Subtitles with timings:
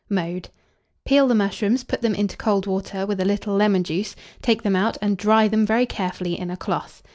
[0.09, 0.49] Mode.
[1.05, 4.75] Peel the mushrooms, put them into cold water, with a little lemon juice; take them
[4.75, 7.03] out and dry them very carefully in a cloth.